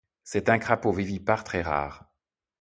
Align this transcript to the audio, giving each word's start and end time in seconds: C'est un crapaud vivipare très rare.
C'est 0.23 0.49
un 0.49 0.57
crapaud 0.57 0.91
vivipare 0.91 1.43
très 1.43 1.61
rare. 1.61 2.11